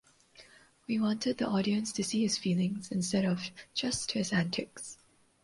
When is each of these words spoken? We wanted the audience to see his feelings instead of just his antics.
We 0.87 0.99
wanted 0.99 1.37
the 1.37 1.47
audience 1.47 1.91
to 1.93 2.03
see 2.03 2.23
his 2.23 2.35
feelings 2.35 2.91
instead 2.91 3.23
of 3.23 3.51
just 3.75 4.13
his 4.13 4.33
antics. 4.33 4.97